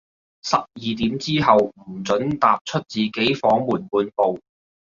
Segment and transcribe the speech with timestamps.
[0.41, 1.55] 十二點之後，
[1.87, 4.39] 唔准踏出自己房門半步